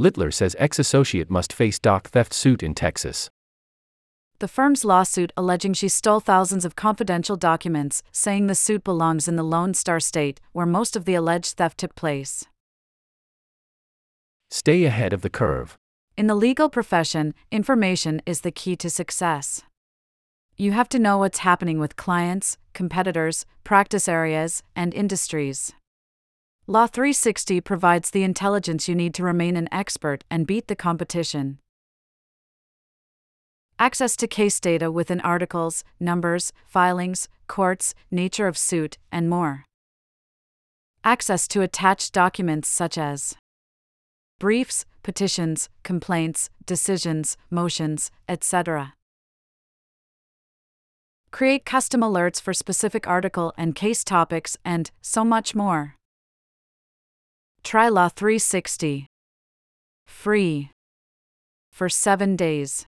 [0.00, 3.28] Littler says ex associate must face doc theft suit in Texas.
[4.38, 9.36] The firm's lawsuit alleging she stole thousands of confidential documents, saying the suit belongs in
[9.36, 12.46] the Lone Star State, where most of the alleged theft took place.
[14.48, 15.76] Stay ahead of the curve.
[16.16, 19.64] In the legal profession, information is the key to success.
[20.56, 25.74] You have to know what's happening with clients, competitors, practice areas, and industries.
[26.70, 31.58] Law 360 provides the intelligence you need to remain an expert and beat the competition.
[33.80, 39.64] Access to case data within articles, numbers, filings, courts, nature of suit, and more.
[41.02, 43.34] Access to attached documents such as
[44.38, 48.94] briefs, petitions, complaints, decisions, motions, etc.
[51.32, 55.96] Create custom alerts for specific article and case topics, and so much more.
[57.62, 59.06] Try Law 360.
[60.06, 60.70] Free.
[61.72, 62.86] For 7 days.